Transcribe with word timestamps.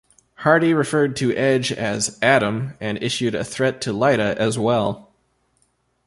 Hardy 0.37 0.73
referred 0.73 1.15
to 1.17 1.31
Edge 1.35 1.71
as 1.71 2.17
"Adam" 2.23 2.73
and 2.81 3.03
issued 3.03 3.35
a 3.35 3.43
threat 3.43 3.79
to 3.81 3.93
Lita 3.93 4.33
as 4.41 4.57
well. 4.57 5.11